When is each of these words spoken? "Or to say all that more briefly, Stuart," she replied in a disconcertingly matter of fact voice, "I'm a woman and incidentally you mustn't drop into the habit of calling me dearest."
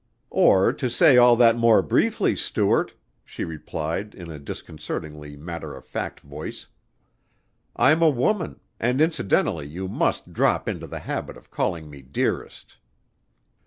"Or 0.33 0.73
to 0.73 0.89
say 0.89 1.17
all 1.17 1.35
that 1.35 1.55
more 1.55 1.83
briefly, 1.83 2.35
Stuart," 2.35 2.95
she 3.23 3.43
replied 3.43 4.15
in 4.15 4.31
a 4.31 4.39
disconcertingly 4.39 5.37
matter 5.37 5.75
of 5.75 5.85
fact 5.85 6.21
voice, 6.21 6.65
"I'm 7.75 8.01
a 8.01 8.09
woman 8.09 8.59
and 8.79 8.99
incidentally 8.99 9.67
you 9.67 9.87
mustn't 9.87 10.33
drop 10.33 10.67
into 10.67 10.87
the 10.87 11.01
habit 11.01 11.37
of 11.37 11.51
calling 11.51 11.87
me 11.87 12.01
dearest." 12.01 12.77